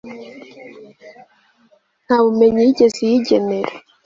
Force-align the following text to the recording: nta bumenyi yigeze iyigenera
nta 2.05 2.17
bumenyi 2.23 2.59
yigeze 2.65 2.97
iyigenera 3.05 3.73